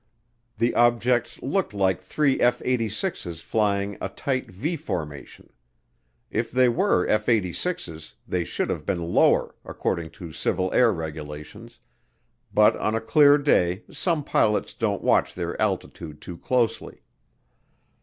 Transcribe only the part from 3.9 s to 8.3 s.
a tight V formation. If they were F 86's